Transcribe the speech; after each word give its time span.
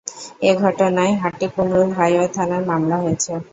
এ 0.41 0.51
ঘটনায় 0.63 1.13
হাটিকুমরুল 1.21 1.89
হাইওয়ে 1.97 2.27
থানায় 2.35 2.65
মামলা 2.69 2.97
হয়েছে। 3.03 3.31